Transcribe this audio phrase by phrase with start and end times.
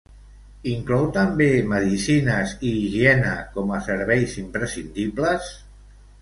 [0.69, 5.53] Inclou també medicines i higiene com a serveis imprescindibles?